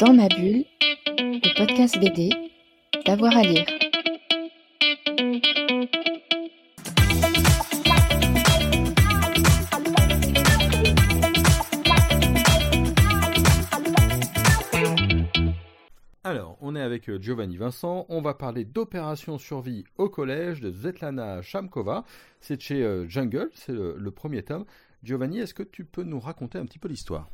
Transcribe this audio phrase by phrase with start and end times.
[0.00, 0.64] Dans ma bulle,
[1.18, 2.30] le podcast BD,
[3.04, 3.66] d'avoir à lire.
[16.24, 18.06] Alors, on est avec euh, Giovanni Vincent.
[18.08, 22.04] On va parler d'opération survie au collège de Svetlana Shamkova.
[22.40, 24.64] C'est chez euh, Jungle, c'est le premier tome.
[25.02, 27.28] Giovanni, est-ce que tu peux nous raconter un petit peu l'histoire?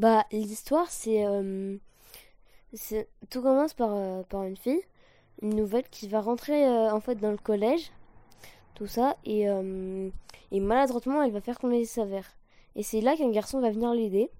[0.00, 1.76] Bah, l'histoire, c'est, euh,
[3.28, 4.80] Tout commence par, euh, par une fille,
[5.42, 7.92] une nouvelle qui va rentrer euh, en fait dans le collège,
[8.74, 9.46] tout ça, et,
[10.52, 12.32] maladroitement, elle va faire tomber sa verre.
[12.76, 14.30] Et c'est là qu'un garçon va venir l'aider.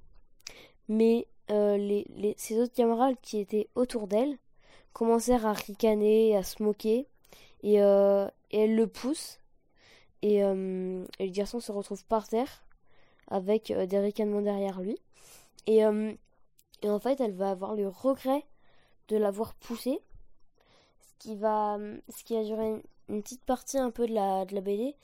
[0.88, 4.38] Mais les, les, ses autres camarades qui étaient autour d'elle
[4.94, 7.06] commencèrent à ricaner, à se moquer,
[7.62, 9.40] et, et elle le pousse.
[10.22, 12.64] Et, le garçon se retrouve par terre
[13.28, 14.98] avec des ricanements derrière lui.
[15.66, 16.12] Et, euh,
[16.82, 18.44] et en fait, elle va avoir le regret
[19.08, 20.00] de l'avoir poussé.
[21.00, 24.54] Ce qui va, ce qui va durer une, petite partie un peu de la, de
[24.54, 24.94] la BD.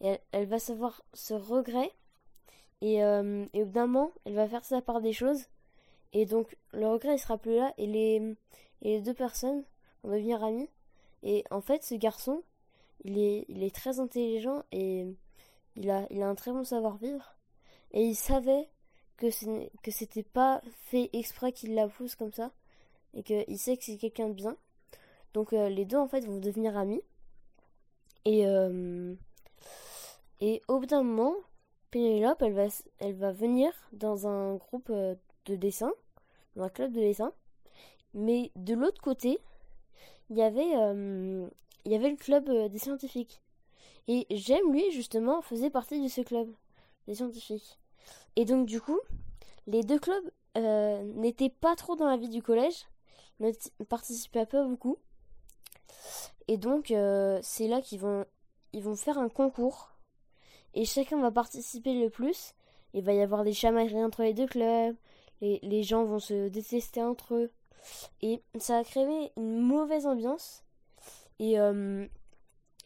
[0.00, 1.90] Elle va savoir ce regret.
[2.80, 5.44] Et, euh, et au bout d'un moment, elle va faire sa part des choses.
[6.12, 7.72] Et donc, le regret, il sera plus là.
[7.78, 8.36] Et les,
[8.82, 9.64] et les deux personnes
[10.02, 10.68] vont devenir amies.
[11.22, 12.42] Et en fait, ce garçon,
[13.04, 15.06] il est, il est très intelligent et
[15.76, 17.34] il a, il a un très bon savoir-vivre.
[17.92, 18.68] Et il savait
[19.16, 19.26] que
[19.82, 22.50] que c'était pas fait exprès qu'il la pousse comme ça
[23.14, 24.56] et qu'il sait que c'est quelqu'un de bien.
[25.34, 27.02] Donc euh, les deux en fait vont devenir amis.
[28.24, 29.14] Et euh,
[30.40, 31.34] et au bout d'un moment,
[31.90, 32.66] Pénélope elle va
[32.98, 35.14] elle va venir dans un groupe euh,
[35.46, 35.92] de dessin,
[36.56, 37.32] dans un club de dessin.
[38.14, 39.38] Mais de l'autre côté,
[40.30, 40.70] il y avait
[41.84, 43.40] il y avait le club des scientifiques.
[44.06, 46.48] Et J'aime lui justement faisait partie de ce club
[47.06, 47.78] des scientifiques.
[48.36, 48.98] Et donc du coup,
[49.66, 52.86] les deux clubs euh, n'étaient pas trop dans la vie du collège,
[53.40, 53.50] ne
[53.88, 54.98] participaient pas beaucoup.
[56.48, 58.24] Et donc euh, c'est là qu'ils vont
[58.72, 59.92] ils vont faire un concours
[60.74, 62.54] et chacun va participer le plus.
[62.92, 64.96] Il va y avoir des chamailleries entre les deux clubs,
[65.40, 67.50] les, les gens vont se détester entre eux
[68.22, 70.64] et ça a créé une mauvaise ambiance.
[71.38, 72.06] Et euh,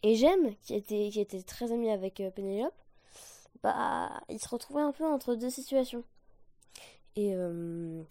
[0.01, 2.73] et j'aime qui était qui était très ami avec Pénélope
[3.63, 6.03] bah, il se retrouvait un peu entre deux situations.
[7.15, 8.01] Et, euh,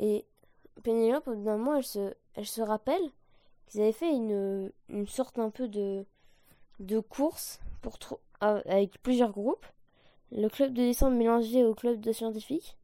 [0.00, 0.24] et
[0.82, 3.02] Pénélope, au bout d'un moment, elle se, elle se rappelle
[3.66, 6.04] qu'ils avaient fait une, une sorte un peu de,
[7.08, 9.66] course pour trou- a- avec plusieurs groupes.
[10.30, 12.78] Le club de dessin mélangé au club de scientifiques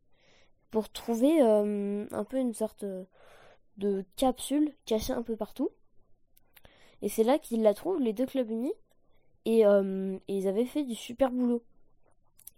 [0.70, 2.84] pour trouver euh, un peu une sorte
[3.78, 5.70] de capsule cachée un peu partout.
[7.00, 8.74] Et c'est là qu'ils la trouvent, les deux clubs unis.
[9.44, 11.62] Et, euh, et ils avaient fait du super boulot.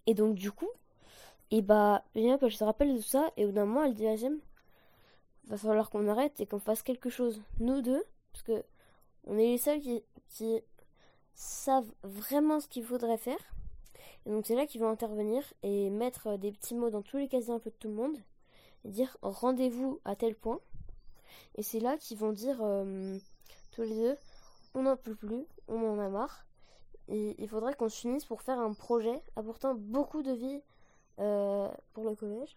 [0.06, 0.70] Et donc du coup,
[1.50, 4.06] et bah, Pénélope, elle se rappelle de ça, et au bout d'un moment, elle dit
[4.06, 4.38] à Jem,
[5.48, 7.42] va falloir qu'on arrête et qu'on fasse quelque chose.
[7.58, 8.64] Nous deux, parce que
[9.26, 10.62] on est les seuls qui,
[11.34, 13.38] savent vraiment ce qu'il faudrait faire.
[14.26, 17.28] Et donc c'est là qu'ils vont intervenir et mettre des petits mots dans tous les
[17.28, 18.16] casiers un peu de tout le monde,
[18.84, 20.60] et dire rendez-vous à tel point.
[21.56, 23.18] Et c'est là qu'ils vont dire euh,
[23.72, 24.16] tous les deux,
[24.74, 26.44] on n'en peut plus, on en a marre.
[27.10, 30.60] Il faudrait qu'on s'unisse pour faire un projet apportant beaucoup de vie
[31.18, 32.56] euh, pour le collège.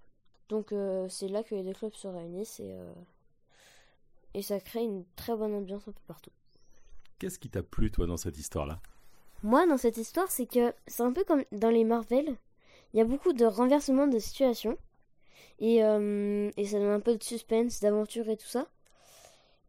[0.49, 2.93] Donc euh, c'est là que les deux clubs se réunissent et, euh,
[4.35, 6.29] et ça crée une très bonne ambiance un peu partout.
[7.17, 8.79] Qu'est-ce qui t'a plu, toi, dans cette histoire-là?
[9.41, 12.37] Moi, dans cette histoire, c'est que c'est un peu comme dans les Marvel.
[12.93, 14.77] Il y a beaucoup de renversements de situation.
[15.59, 18.67] Et, et ça donne un peu de suspense, d'aventure et tout ça.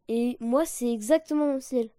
[0.09, 1.89] Et moi, c'est exactement mon style.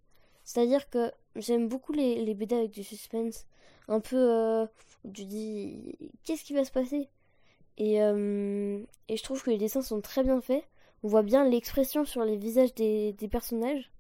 [0.45, 3.47] C'est-à-dire que j'aime beaucoup les, les BD avec du suspense.
[3.89, 4.67] Un peu euh,
[5.15, 7.09] tu dis qu'est-ce qui va se passer?
[7.79, 10.65] Et, euh, et je trouve que les dessins sont très bien faits.
[11.03, 13.93] On voit bien l'expression sur les visages des, des personnages.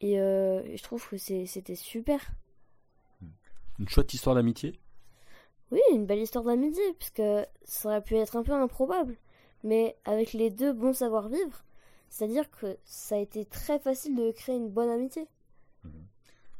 [0.00, 2.32] Et, euh, et je trouve que c'était super.
[3.78, 4.78] Une chouette histoire d'amitié?
[5.70, 7.22] Oui, une belle histoire d'amitié, puisque
[7.64, 9.16] ça aurait pu être un peu improbable.
[9.62, 11.64] Mais avec les deux bons savoir-vivre,
[12.08, 15.26] c'est-à-dire que ça a été très facile de créer une bonne amitié.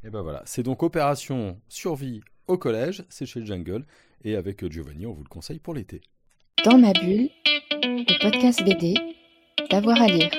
[0.05, 3.85] Et ben voilà, c'est donc Opération Survie au collège, c'est chez Jungle,
[4.23, 6.01] et avec euh, Giovanni, on vous le conseille pour l'été.
[6.63, 7.29] Dans ma bulle,
[7.81, 8.93] le podcast BD,
[9.71, 10.29] d'avoir à lire.